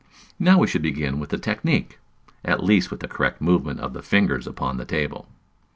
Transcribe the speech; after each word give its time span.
Now 0.39 0.57
we 0.57 0.65
should 0.65 0.81
begin 0.81 1.19
with 1.19 1.29
the 1.29 1.37
technique, 1.37 1.99
at 2.43 2.63
least 2.63 2.89
with 2.89 3.01
the 3.01 3.07
correct 3.07 3.39
movement 3.39 3.81
of 3.81 3.93
the 3.93 4.01
fingers 4.01 4.47
upon 4.47 4.77
the 4.77 4.83
table. 4.85 5.27